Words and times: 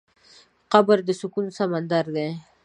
قبر 0.71 0.97
د 1.07 1.09
سکوت 1.19 1.47
سمندر 1.59 2.05
دی. 2.15 2.27